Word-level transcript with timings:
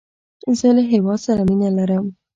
زه 0.59 0.67
له 0.75 0.83
هیواد 0.91 1.19
سره 1.27 1.41
مینه 1.49 1.69
لرم 1.77 2.05